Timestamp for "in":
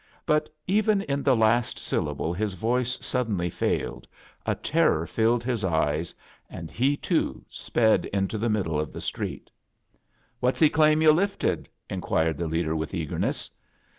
1.03-1.21